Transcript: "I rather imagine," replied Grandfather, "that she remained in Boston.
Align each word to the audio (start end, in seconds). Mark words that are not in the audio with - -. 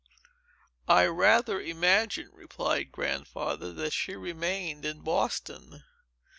"I 0.87 1.05
rather 1.05 1.61
imagine," 1.61 2.31
replied 2.33 2.91
Grandfather, 2.91 3.71
"that 3.73 3.91
she 3.93 4.15
remained 4.15 4.83
in 4.83 5.01
Boston. 5.01 5.83